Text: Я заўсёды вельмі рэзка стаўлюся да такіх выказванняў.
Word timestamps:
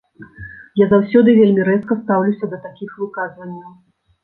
Я 0.83 0.87
заўсёды 0.93 1.35
вельмі 1.41 1.67
рэзка 1.69 1.99
стаўлюся 2.01 2.51
да 2.55 2.61
такіх 2.65 2.99
выказванняў. 3.05 3.71